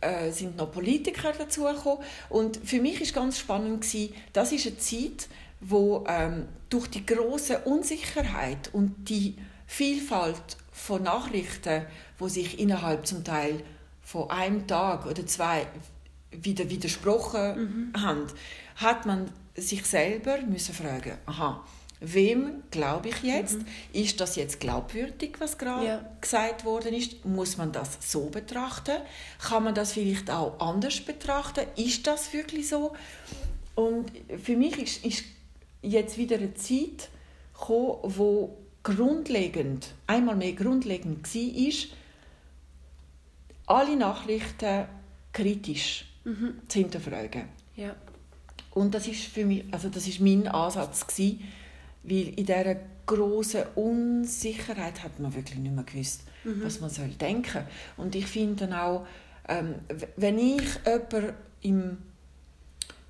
äh, 0.00 0.30
sind 0.30 0.56
noch 0.56 0.70
Politiker 0.70 1.32
dazugekommen. 1.32 2.04
Und 2.28 2.56
für 2.64 2.80
mich 2.80 3.00
ist 3.00 3.12
ganz 3.12 3.36
spannend 3.38 3.80
gewesen, 3.80 4.14
das 4.32 4.52
ist 4.52 4.66
eine 4.66 4.78
Zeit, 4.78 5.28
wo 5.60 6.04
ähm, 6.06 6.46
durch 6.68 6.86
die 6.88 7.04
große 7.04 7.58
Unsicherheit 7.60 8.70
und 8.72 9.08
die 9.08 9.34
Vielfalt 9.66 10.56
von 10.70 11.02
Nachrichten, 11.02 11.84
wo 12.18 12.28
sich 12.28 12.60
innerhalb 12.60 13.06
zum 13.06 13.24
Teil 13.24 13.64
von 14.02 14.30
einem 14.30 14.68
Tag 14.68 15.06
oder 15.06 15.26
zwei 15.26 15.66
wieder 16.42 16.68
widersprochen 16.70 17.92
mhm. 17.92 18.02
haben, 18.02 18.26
hat 18.76 19.06
man 19.06 19.30
sich 19.56 19.84
selber 19.86 20.38
müssen 20.42 20.74
fragen, 20.74 21.12
aha, 21.26 21.64
wem 22.00 22.62
glaube 22.70 23.08
ich 23.08 23.22
jetzt? 23.22 23.58
Mhm. 23.58 23.66
Ist 23.92 24.20
das 24.20 24.36
jetzt 24.36 24.60
glaubwürdig, 24.60 25.36
was 25.38 25.58
gerade 25.58 25.86
ja. 25.86 26.10
gesagt 26.20 26.64
worden 26.64 26.92
ist? 26.92 27.24
Muss 27.24 27.56
man 27.56 27.72
das 27.72 27.98
so 28.00 28.26
betrachten? 28.26 28.96
Kann 29.38 29.64
man 29.64 29.74
das 29.74 29.92
vielleicht 29.92 30.30
auch 30.30 30.60
anders 30.60 31.00
betrachten? 31.00 31.64
Ist 31.76 32.06
das 32.06 32.32
wirklich 32.32 32.68
so? 32.68 32.92
Und 33.74 34.10
für 34.42 34.56
mich 34.56 34.78
ist, 34.78 35.04
ist 35.04 35.24
jetzt 35.82 36.18
wieder 36.18 36.36
eine 36.36 36.54
Zeit 36.54 37.08
gekommen, 37.54 37.98
wo 38.02 38.58
grundlegend, 38.82 39.94
einmal 40.06 40.36
mehr 40.36 40.52
grundlegend 40.52 41.34
war, 41.34 41.68
ist, 41.68 41.88
alle 43.66 43.96
Nachrichten 43.96 44.86
kritisch 45.32 46.06
mhm. 46.26 46.54
zu 46.68 46.78
hinterfragen. 46.80 47.44
Ja. 47.76 47.94
Und 48.72 48.94
das 48.94 49.08
ist 49.08 49.22
für 49.24 49.46
mich, 49.46 49.64
also 49.70 49.88
das 49.88 50.06
ist 50.06 50.20
mein 50.20 50.48
Ansatz 50.48 51.06
gewesen, 51.06 51.42
weil 52.02 52.28
in 52.28 52.44
dieser 52.44 52.76
großen 53.06 53.62
Unsicherheit 53.74 55.02
hat 55.02 55.18
man 55.18 55.34
wirklich 55.34 55.58
nicht 55.58 55.74
mehr 55.74 55.84
gewusst, 55.84 56.22
mhm. 56.44 56.62
was 56.62 56.80
man 56.80 56.90
soll 56.90 57.08
denken. 57.08 57.64
Und 57.96 58.14
ich 58.14 58.26
finde 58.26 58.66
dann 58.66 58.78
auch, 58.78 59.06
ähm, 59.48 59.76
wenn 60.16 60.38
ich 60.38 60.62
jemanden 60.84 61.34
im, 61.62 61.98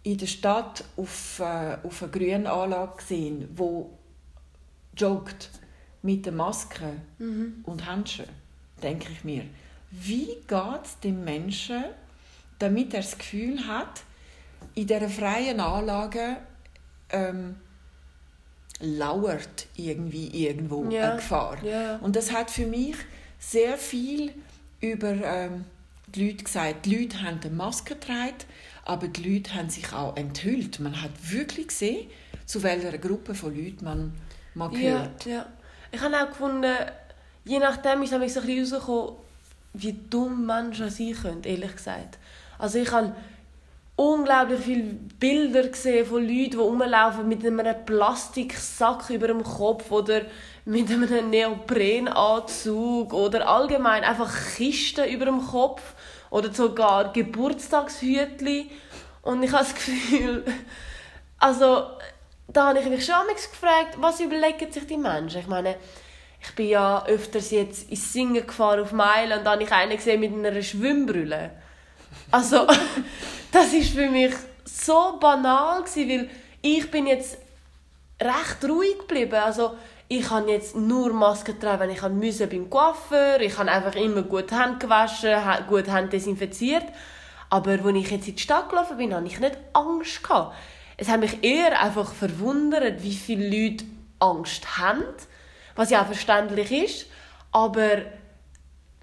in 0.03 0.19
der 0.19 0.27
Stadt 0.27 0.85
auf, 0.97 1.41
äh, 1.41 1.79
auf 1.83 2.03
einer 2.03 2.13
grünen 2.13 2.47
Anlage 2.47 3.03
sehe, 3.03 3.49
wo 3.57 3.91
joggt, 4.97 5.51
mit 6.03 6.25
der 6.25 6.33
Maske 6.33 7.01
mhm. 7.19 7.65
und 7.65 7.85
Handschuhen, 7.87 8.29
denke 8.81 9.11
ich 9.11 9.25
mir, 9.25 9.43
wie 9.91 10.27
geht 10.47 10.85
es 10.85 11.01
dem 11.01 11.25
Menschen, 11.25 11.85
damit 12.59 12.95
er 12.95 13.01
das 13.01 13.19
Gefühl 13.19 13.67
hat, 13.67 14.03
in 14.75 14.87
dieser 14.87 15.09
freien 15.09 15.61
Anlage 15.61 16.37
ähm, 17.11 17.57
lauert 18.81 19.67
irgendwie 19.77 20.29
irgendwo 20.47 20.89
ja. 20.91 21.11
eine 21.11 21.17
Gefahr. 21.17 21.63
Ja. 21.65 21.97
Und 21.97 22.17
das 22.17 22.33
hat 22.33 22.51
für 22.51 22.67
mich 22.67 22.97
sehr 23.39 23.79
viel 23.79 24.33
über 24.81 25.13
ähm, 25.13 25.65
die 26.09 26.31
Leute 26.31 26.45
gesagt. 26.45 26.87
Die 26.87 26.97
Leute 26.97 27.23
haben 27.23 27.41
eine 27.43 27.55
Maske 27.55 27.95
getragen, 27.95 28.37
aber 28.85 29.09
die 29.09 29.35
Leute 29.35 29.55
haben 29.55 29.71
sich 29.71 29.93
auch 29.93 30.17
enthüllt. 30.17 30.81
Man 30.81 31.01
hat 31.03 31.11
wirklich 31.23 31.69
gesehen, 31.69 32.11
zu 32.45 32.63
welcher 32.63 32.97
Gruppe 32.99 33.35
von 33.35 33.55
Leuten 33.57 33.85
man, 33.85 34.13
man 34.55 34.73
gehört. 34.73 35.25
Ja, 35.25 35.33
ja. 35.33 35.47
Ich 35.93 36.01
habe 36.01 36.17
auch 36.17 36.29
gefunden, 36.29 36.75
je 37.45 37.59
nachdem 37.59 38.03
ist 38.03 38.13
es 38.13 38.35
so 38.35 38.41
ein 38.41 38.47
bisschen 38.47 39.17
wie 39.73 39.93
dumm 39.93 40.47
Menschen 40.47 40.91
sein 40.91 41.15
können, 41.15 41.45
ehrlich 41.45 41.77
gesagt. 41.77 42.19
Also 42.59 42.79
ich 42.79 42.91
habe 42.93 43.15
unglaublich 43.97 44.61
viele 44.61 44.83
Bilder 45.19 45.69
gesehen 45.69 46.07
von 46.07 46.23
Leuten, 46.23 46.51
die 46.51 46.57
rumlaufen 46.57 47.27
mit 47.27 47.45
einem 47.45 47.85
Plastiksack 47.87 49.09
über 49.11 49.29
dem 49.29 49.43
Kopf 49.43 49.91
oder 49.91 50.23
mit 50.67 50.91
einem 50.91 51.31
Neoprenanzug 51.31 53.13
oder 53.15 53.49
allgemein 53.49 54.05
einfach 54.05 54.33
Kisten 54.57 55.09
über 55.09 55.25
dem 55.25 55.45
Kopf 55.47 55.95
oder 56.31 56.53
sogar 56.53 57.13
Geburtstagshütli. 57.13 58.71
Und 59.23 59.43
ich 59.43 59.53
habe 59.53 59.65
das 59.65 59.75
Gefühl, 59.75 60.45
also 61.39 61.87
da 62.49 62.69
habe 62.69 62.81
ich 62.81 62.87
mich 62.87 63.05
schon 63.05 63.27
gefragt, 63.27 63.97
was 63.99 64.21
überlegen 64.21 64.71
sich 64.71 64.87
die 64.87 64.99
Menschen? 64.99 65.41
Ich 65.41 65.47
meine, 65.47 65.77
ich 66.41 66.55
bin 66.55 66.69
ja 66.69 67.05
öfters 67.07 67.51
jetzt 67.51 67.91
ins 67.91 68.13
Singen 68.13 68.47
gefahren 68.47 68.81
auf 68.81 68.93
Meilen 68.93 69.39
und 69.39 69.45
dann 69.45 69.55
habe 69.55 69.63
ich 69.65 69.73
einen 69.73 69.97
gesehen 69.97 70.21
mit 70.21 70.33
einer 70.33 70.63
Schwimmbrille. 70.63 71.51
Also, 72.31 72.67
das 73.53 73.73
ist 73.73 73.91
für 73.91 74.11
mich 74.11 74.35
so 74.65 75.19
banal 75.21 75.83
gewesen, 75.83 76.09
weil 76.09 76.31
ich 76.63 76.91
bin 76.91 77.07
jetzt 77.07 77.39
recht 78.21 78.65
ruhig 78.69 78.99
geblieben. 79.01 79.35
Also, 79.35 79.75
ich 80.09 80.31
habe 80.31 80.51
jetzt 80.51 80.77
nur 80.77 81.13
Maske 81.13 81.55
getragen, 81.55 81.81
wenn 81.81 81.91
ich 81.91 82.03
musste 82.03 82.47
beim 82.47 82.71
Coiffeur. 82.71 83.41
Ich 83.41 83.59
habe 83.59 83.71
einfach 83.71 83.95
immer 83.97 84.23
gut 84.23 84.53
Hände 84.53 84.79
gewaschen, 84.79 85.35
gut 85.69 85.89
Hände 85.89 86.11
desinfiziert. 86.11 86.85
Aber 87.51 87.73
als 87.73 87.97
ich 87.97 88.11
jetzt 88.11 88.29
in 88.29 88.37
die 88.37 88.43
Stadt 88.43 88.69
gelaufen 88.69 88.97
bin, 88.97 89.15
hatte 89.15 89.27
ich 89.27 89.41
nicht 89.41 89.59
Angst. 89.73 90.23
Gehabt 90.23 90.55
es 90.97 91.09
hat 91.09 91.21
mich 91.21 91.43
eher 91.45 91.81
einfach 91.81 92.13
verwundert, 92.13 93.03
wie 93.03 93.15
viele 93.15 93.49
Leute 93.49 93.85
Angst 94.19 94.79
haben, 94.79 95.05
was 95.75 95.91
ja 95.91 96.03
auch 96.03 96.07
verständlich 96.07 96.73
ist, 96.73 97.07
aber 97.53 97.99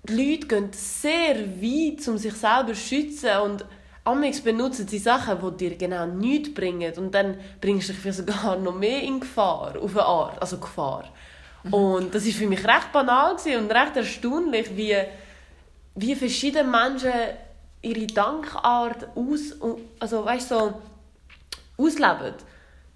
die 0.04 0.32
Leute 0.32 0.48
gehen 0.48 0.70
sehr 0.74 1.40
weit, 1.62 2.08
um 2.08 2.18
sich 2.18 2.34
selber 2.34 2.74
zu 2.74 2.76
schützen 2.76 3.38
und 3.44 3.66
Amix 4.06 4.42
benutzen 4.42 4.86
sie 4.88 5.00
Sachen, 5.00 5.40
die 5.58 5.70
dir 5.70 5.78
genau 5.78 6.06
nichts 6.06 6.54
bringen 6.54 6.94
und 6.98 7.16
dann 7.16 7.38
bringst 7.62 7.90
du 7.90 7.94
dich 7.94 8.16
sogar 8.16 8.58
noch 8.58 8.76
mehr 8.76 9.02
in 9.02 9.22
Gefahr, 9.22 9.76
auf 9.82 9.92
eine 9.92 10.06
Art, 10.06 10.42
also 10.42 10.58
Gefahr. 10.58 11.06
Mhm. 11.64 11.74
Und 11.74 12.16
das 12.16 12.26
ist 12.26 12.38
für 12.38 12.48
mich 12.48 12.66
recht 12.66 12.92
banal 12.92 13.36
und 13.36 13.72
recht 13.72 13.96
erstaunlich, 13.96 14.76
wie, 14.76 14.98
wie 15.96 16.16
verschiedene 16.16 16.70
Menschen 16.70 17.14
ihre 17.82 18.08
Dankart 18.08 19.08
aus, 19.16 19.56
also 20.00 20.26
weißt 20.26 20.50
so 20.50 20.74
ausleben. 21.78 22.34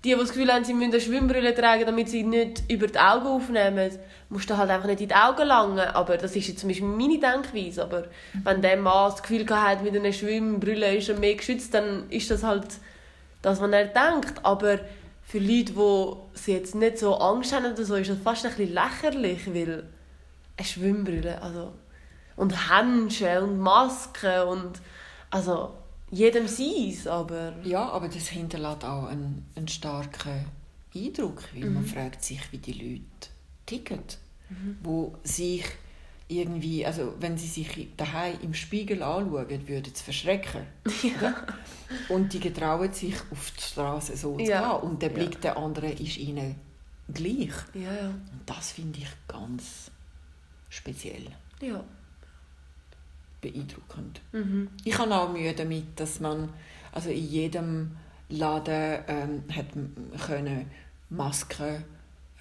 Die, 0.03 0.13
die 0.13 0.15
das 0.15 0.29
Gefühl 0.29 0.53
haben, 0.53 0.63
sie 0.63 0.73
müssen 0.73 0.91
eine 0.91 1.01
Schwimmbrille 1.01 1.55
tragen, 1.55 1.85
damit 1.85 2.09
sie 2.09 2.23
nicht 2.23 2.63
über 2.69 2.87
die 2.87 2.99
Augen 2.99 3.27
aufnehmen, 3.27 3.91
musst 4.29 4.49
du 4.49 4.57
halt 4.57 4.69
einfach 4.69 4.87
nicht 4.87 5.01
in 5.01 5.09
die 5.09 5.15
Augen 5.15 5.47
langen. 5.47 5.79
Aber 5.79 6.17
das 6.17 6.35
ist 6.35 6.47
jetzt 6.47 6.59
zum 6.59 6.69
Beispiel 6.69 6.87
meine 6.87 7.19
Denkweise. 7.19 7.83
Aber 7.83 8.05
wenn 8.43 8.61
der 8.61 8.77
Mann 8.77 9.11
das 9.11 9.21
Gefühl 9.21 9.45
hat, 9.49 9.83
mit 9.83 9.95
einer 9.95 10.13
Schwimmbrille 10.13 10.95
ist 10.95 11.09
er 11.09 11.17
mehr 11.17 11.35
geschützt, 11.35 11.73
dann 11.73 12.09
ist 12.09 12.29
das 12.29 12.43
halt 12.43 12.67
das, 13.41 13.59
was 13.59 13.71
er 13.71 13.85
denkt. 13.85 14.39
Aber 14.43 14.79
für 15.23 15.39
Leute, 15.39 15.73
die 15.73 16.37
sie 16.37 16.53
jetzt 16.53 16.75
nicht 16.75 16.99
so 16.99 17.15
Angst 17.15 17.53
haben 17.53 17.65
oder 17.65 17.83
so, 17.83 17.95
ist 17.95 18.09
das 18.09 18.17
fast 18.23 18.45
ein 18.45 18.53
bisschen 18.53 18.73
lächerlich, 18.73 19.53
weil 19.53 19.83
eine 20.57 20.65
Schwimmbrille, 20.65 21.41
also 21.41 21.73
und 22.37 22.69
Handschuhe 22.69 23.41
und 23.41 23.59
Masken 23.59 24.41
und 24.43 24.81
also 25.31 25.73
jedem 26.11 26.47
seins, 26.47 27.07
aber... 27.07 27.53
Ja, 27.63 27.89
aber 27.89 28.07
das 28.07 28.27
hinterlässt 28.27 28.85
auch 28.85 29.05
einen, 29.05 29.45
einen 29.55 29.67
starken 29.67 30.45
Eindruck, 30.95 31.43
weil 31.53 31.65
mhm. 31.65 31.75
man 31.75 31.85
fragt 31.85 32.23
sich, 32.23 32.41
wie 32.51 32.57
die 32.57 32.73
Leute 32.73 33.29
ticken, 33.65 34.03
mhm. 34.49 34.77
wo 34.81 35.15
sich 35.23 35.65
irgendwie, 36.29 36.85
also 36.85 37.13
wenn 37.19 37.37
sie 37.37 37.47
sich 37.47 37.89
daheim 37.95 38.37
im 38.41 38.53
Spiegel 38.53 39.01
anschauen, 39.01 39.49
würden 39.49 39.93
sie 39.93 40.03
verschrecken. 40.03 40.63
Ja. 41.03 41.45
Und 42.09 42.33
die 42.33 42.39
getrauen 42.39 42.91
sich 42.91 43.15
auf 43.31 43.51
die 43.51 43.61
Straße 43.61 44.17
so 44.17 44.35
zu 44.37 44.43
ja. 44.43 44.77
gehen 44.77 44.89
und 44.89 45.01
der 45.01 45.09
Blick 45.09 45.35
ja. 45.35 45.39
der 45.39 45.57
anderen 45.57 45.93
ist 45.93 46.17
ihnen 46.17 46.55
gleich. 47.13 47.53
Ja, 47.73 47.93
ja. 47.93 48.09
Und 48.09 48.41
das 48.45 48.71
finde 48.71 48.99
ich 48.99 49.07
ganz 49.27 49.89
speziell. 50.69 51.27
Ja 51.61 51.83
beeindruckend. 53.41 54.21
Mhm. 54.31 54.69
Ich 54.83 54.97
habe 54.97 55.15
auch 55.15 55.31
Mühe 55.31 55.53
damit, 55.53 55.99
dass 55.99 56.19
man 56.19 56.49
also 56.91 57.09
in 57.09 57.27
jedem 57.27 57.91
Laden 58.29 58.99
ähm, 59.07 59.43
hat 59.55 59.67
können 60.25 60.65
Masken 61.09 61.83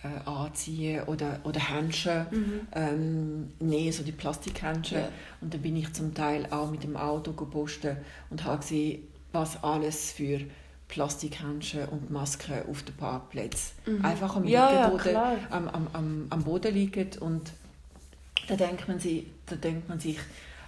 äh, 0.03 0.29
anziehen 0.29 1.05
oder, 1.05 1.41
oder 1.45 1.69
Handschuhe 1.69 2.27
mhm. 2.31 2.61
ähm, 2.73 3.53
nehmen, 3.61 3.93
so 3.93 4.03
die 4.03 4.13
Plastikhandschuhe. 4.13 5.01
Ja. 5.01 5.09
Und 5.41 5.55
dann 5.55 5.63
bin 5.63 5.77
ich 5.77 5.93
zum 5.93 6.15
Teil 6.15 6.47
auch 6.51 6.71
mit 6.71 6.83
dem 6.83 6.97
Auto 6.97 7.33
gepostet 7.33 7.99
und 8.31 8.45
habe 8.45 8.59
gesehen, 8.59 9.03
was 9.33 9.63
alles 9.63 10.13
für 10.13 10.41
Plastikhandschuhe 10.89 11.87
und 11.89 12.11
Masken 12.11 12.63
auf 12.71 12.83
den 12.83 12.97
Parkplätzen 12.97 13.77
mhm. 13.87 14.05
einfach 14.05 14.37
am, 14.37 14.45
ja, 14.45 14.89
Boden, 14.89 15.13
ja, 15.13 15.37
am, 15.51 15.69
am, 15.69 15.89
am, 15.93 16.27
am 16.31 16.45
Boden 16.45 16.73
liegen 16.73 17.11
und 17.21 17.53
da 18.49 18.55
denkt 18.55 18.87
man 18.87 19.01
sich, 19.01 19.27
da 19.47 19.57
denkt 19.57 19.89
man 19.89 19.99
sich 19.99 20.19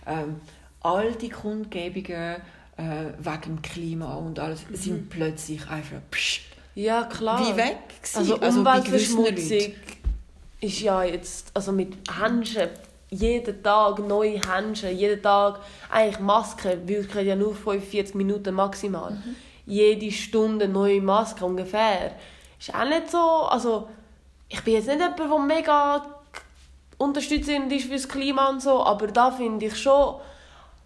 ähm, 0.09 0.41
all 0.81 1.13
die 1.13 1.29
Kundgebungen 1.29 2.37
äh, 2.77 3.13
wegen 3.19 3.43
dem 3.43 3.63
Klima 3.63 4.15
und 4.15 4.39
alles 4.39 4.69
mhm. 4.69 4.75
sind 4.75 5.11
plötzlich 5.11 5.69
einfach 5.69 5.99
psch, 6.11 6.43
ja, 6.75 7.05
klar. 7.05 7.41
wie 7.41 7.57
weg 7.57 7.77
gewesen. 7.89 8.19
Also, 8.19 8.41
also 8.41 8.61
Umweltverschmutzung 8.61 9.75
ist 10.61 10.81
ja 10.81 11.03
jetzt 11.05 11.51
also 11.55 11.73
mit 11.73 11.97
Handschuhen 12.11 12.71
jeden 13.11 13.63
Tag 13.63 13.99
neue 14.01 14.41
Handschuhe, 14.41 14.91
jeden 14.91 15.23
Tag 15.23 15.61
eigentlich 15.91 16.21
Masken, 16.21 16.87
wirken 16.87 17.27
ja 17.27 17.37
nur 17.37 17.55
45 17.55 18.15
Minuten 18.15 18.55
maximal. 18.55 19.13
Mhm. 19.13 19.37
Jede 19.67 20.13
Stunde 20.13 20.69
neue 20.69 21.01
Maske 21.01 21.45
ungefähr. 21.45 22.13
Ist 22.59 22.75
auch 22.75 22.89
nicht 22.89 23.11
so, 23.11 23.19
also 23.19 23.89
ich 24.49 24.63
bin 24.63 24.75
jetzt 24.75 24.89
nicht 24.89 24.99
jemand, 24.99 25.19
der 25.19 25.39
mega 25.39 26.18
unterstützend 26.99 27.73
ist 27.73 27.87
fürs 27.87 28.09
Klima 28.09 28.49
und 28.49 28.61
so, 28.61 28.85
aber 28.85 29.07
da 29.07 29.31
finde 29.31 29.67
ich 29.67 29.77
schon, 29.81 30.17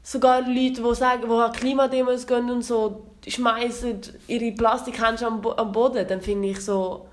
sogar 0.02 0.40
Leute, 0.42 0.82
die 0.82 0.94
sagen, 0.94 1.22
die 1.26 1.34
an 1.34 1.52
Klimademos 1.52 2.26
gehen 2.26 2.50
und 2.50 2.62
so, 2.62 3.06
schmeißen 3.26 4.00
ihre 4.28 4.52
Plastikhände 4.52 5.26
am, 5.26 5.44
am 5.46 5.72
Boden, 5.72 6.06
dann 6.06 6.20
finde 6.20 6.48
ich 6.48 6.60
so, 6.60 7.08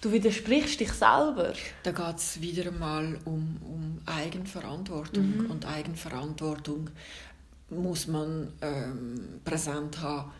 du 0.00 0.12
widersprichst 0.12 0.80
dich 0.80 0.92
selber. 0.92 1.52
Da 1.82 1.90
geht 1.90 2.16
es 2.16 2.40
wieder 2.40 2.70
einmal 2.70 3.18
um, 3.24 3.56
um 3.62 3.98
Eigenverantwortung 4.06 5.44
mhm. 5.44 5.50
und 5.50 5.66
Eigenverantwortung 5.66 6.90
muss 7.70 8.06
man 8.06 8.52
ähm, 8.62 9.40
präsent 9.44 10.00
haben 10.00 10.30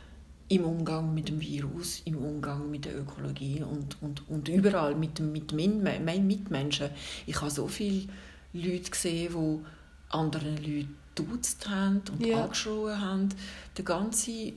im 0.48 0.64
Umgang 0.64 1.14
mit 1.14 1.28
dem 1.28 1.40
Virus, 1.40 2.02
im 2.04 2.16
Umgang 2.18 2.70
mit 2.70 2.86
der 2.86 2.98
Ökologie 2.98 3.62
und, 3.62 4.00
und, 4.02 4.28
und 4.28 4.48
überall 4.48 4.94
mit, 4.94 5.20
mit 5.20 5.52
meinen 5.52 6.26
Mitmenschen. 6.26 6.90
Ich 7.26 7.40
habe 7.40 7.50
so 7.50 7.68
viele 7.68 8.08
Leute 8.52 8.90
gesehen, 8.90 9.34
die 9.34 10.16
anderen 10.16 10.56
Leute 10.56 10.88
duzt 11.14 11.68
haben 11.68 12.02
und 12.12 12.24
ja. 12.24 12.44
angeschrien 12.44 13.00
haben. 13.00 13.28
Der 13.76 13.84
ganze 13.84 14.30
äh, 14.30 14.52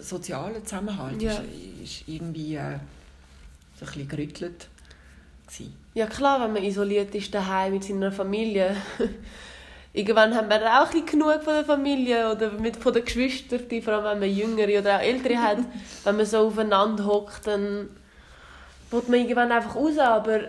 soziale 0.00 0.62
Zusammenhalt 0.64 1.20
ja. 1.20 1.32
ist, 1.32 2.00
ist 2.00 2.08
irgendwie 2.08 2.54
äh, 2.54 2.78
so 3.78 3.84
ein 3.84 3.92
bisschen 3.92 4.08
gerüttelt. 4.08 4.68
Ja 5.94 6.06
klar, 6.06 6.40
wenn 6.40 6.52
man 6.52 6.62
isoliert 6.62 7.14
ist 7.14 7.34
daheim 7.34 7.72
mit 7.72 7.84
seiner 7.84 8.12
Familie 8.12 8.76
irgendwann 9.98 10.34
haben 10.34 10.48
wir 10.48 10.82
auch 10.82 10.94
ein 10.94 11.04
genug 11.04 11.42
von 11.42 11.54
der 11.54 11.64
Familie 11.64 12.30
oder 12.30 12.52
mit, 12.52 12.76
von 12.76 12.92
den 12.92 13.04
Geschwistern, 13.04 13.60
vor 13.82 13.94
allem 13.94 14.04
wenn 14.04 14.20
man 14.20 14.36
Jüngere 14.36 14.78
oder 14.78 14.96
auch 14.96 15.02
Ältere 15.02 15.38
hat. 15.38 15.58
wenn 16.04 16.16
man 16.16 16.26
so 16.26 16.38
aufeinander 16.46 17.04
hockt, 17.04 17.46
dann 17.46 17.88
wird 18.90 19.08
man 19.08 19.20
irgendwann 19.20 19.52
einfach 19.52 19.74
raus, 19.74 19.98
aber 19.98 20.40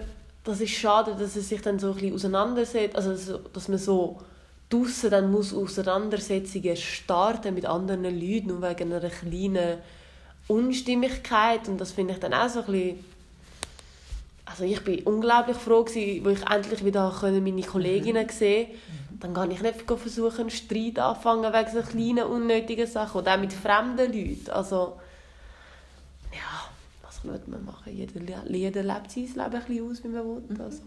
das 0.44 0.62
ist 0.62 0.72
schade, 0.72 1.16
dass 1.20 1.36
es 1.36 1.50
sich 1.50 1.62
dann 1.62 1.80
so 1.80 1.90
ein 1.90 1.94
bisschen 1.96 2.14
auseinandersetzt, 2.14 2.96
also 2.96 3.40
dass 3.54 3.68
man 3.68 3.78
so 3.78 4.20
draussen 4.70 5.10
dann 5.10 5.32
muss 5.32 5.54
Auseinandersetzungen 5.54 6.78
starten 6.78 7.56
mit 7.56 7.66
anderen 7.66 8.04
Leuten, 8.04 8.48
nur 8.48 8.62
wegen 8.62 8.94
einer 8.94 9.10
kleinen 9.10 9.80
Unstimmigkeit 10.48 11.68
und 11.68 11.82
das 11.82 11.92
finde 11.92 12.14
ich 12.14 12.20
dann 12.20 12.34
auch 12.34 12.50
so 12.50 12.60
ein 12.60 12.66
bisschen 12.66 13.06
also 14.50 14.64
ich 14.64 14.84
bin 14.84 15.04
unglaublich 15.04 15.58
froh 15.58 15.84
gewesen, 15.84 16.26
wo 16.26 16.30
ich 16.30 16.50
endlich 16.50 16.84
wieder 16.84 17.14
meine 17.22 17.62
Kolleginnen 17.62 18.26
mhm. 18.26 18.32
sehen 18.32 18.68
dann 19.20 19.34
kann 19.34 19.52
ich 19.52 19.62
nicht 19.62 19.82
versuchen, 19.82 20.42
einen 20.42 20.50
Streit 20.50 20.98
anfangen 21.00 21.52
wegen 21.54 21.72
so 21.72 21.82
kleinen, 21.82 22.26
unnötigen 22.26 22.88
Sachen. 22.88 23.20
Oder 23.20 23.36
auch 23.36 23.40
mit 23.40 23.54
fremden 23.54 24.14
Leuten. 24.14 24.50
Also, 24.50 25.00
ja, 26.32 26.70
was 27.02 27.24
will 27.24 27.42
man 27.48 27.66
machen? 27.66 27.94
Jeder, 27.94 28.46
jeder 28.50 28.84
lebt 28.84 29.12
sein 29.12 29.24
Leben 29.24 29.40
ein 29.40 29.52
bisschen 29.52 29.92
aus, 29.92 30.04
wie 30.04 30.08
man 30.08 30.26
will. 30.26 30.44
Mhm. 30.48 30.62
Also, 30.62 30.84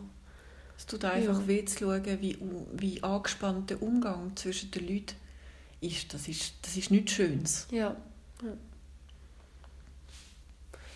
es 0.79 0.87
tut 0.87 1.05
einfach 1.05 1.41
ja. 1.41 1.47
weh 1.47 1.65
zu 1.65 1.79
schauen, 1.79 2.05
wie, 2.21 2.39
wie 2.73 3.03
angespannt 3.03 3.71
der 3.71 3.83
Umgang 3.83 4.35
zwischen 4.35 4.71
den 4.71 4.89
Leuten 4.89 5.17
ist. 5.81 6.15
Das 6.15 6.27
ist, 6.27 6.55
das 6.63 6.77
ist 6.77 6.91
nichts 6.91 7.13
Schönes. 7.13 7.67
Ja. 7.71 7.95
ja. 8.43 8.53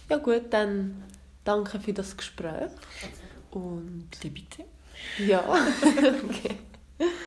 Ja 0.09 0.19
gut, 0.19 0.45
dann 0.51 1.03
danke 1.47 1.81
für 1.81 1.93
das 1.93 2.17
Gespräch. 2.17 2.71
Und 3.51 4.09
bitte, 4.11 4.31
bitte. 4.31 4.65
Ja, 5.19 5.43
okay. 6.25 6.59